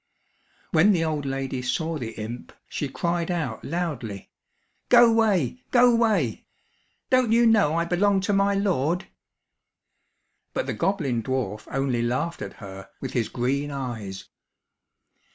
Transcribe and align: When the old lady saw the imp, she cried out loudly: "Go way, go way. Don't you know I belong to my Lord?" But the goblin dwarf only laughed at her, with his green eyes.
When 0.71 0.93
the 0.93 1.03
old 1.05 1.27
lady 1.27 1.61
saw 1.61 1.99
the 1.99 2.13
imp, 2.19 2.53
she 2.67 2.89
cried 2.89 3.29
out 3.29 3.63
loudly: 3.63 4.31
"Go 4.89 5.11
way, 5.13 5.61
go 5.69 5.95
way. 5.95 6.43
Don't 7.11 7.31
you 7.31 7.45
know 7.45 7.75
I 7.75 7.85
belong 7.85 8.19
to 8.21 8.33
my 8.33 8.55
Lord?" 8.55 9.09
But 10.55 10.65
the 10.65 10.73
goblin 10.73 11.21
dwarf 11.21 11.67
only 11.69 12.01
laughed 12.01 12.41
at 12.41 12.53
her, 12.53 12.89
with 12.99 13.13
his 13.13 13.29
green 13.29 13.69
eyes. 13.69 14.25